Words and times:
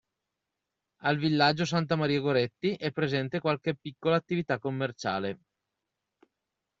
Al 1.01 1.19
Villaggio 1.19 1.63
Santa 1.63 1.95
Maria 1.95 2.19
Goretti 2.19 2.73
è 2.73 2.91
presente 2.91 3.39
qualche 3.39 3.75
piccola 3.75 4.15
attività 4.15 4.57
commerciale. 4.57 5.39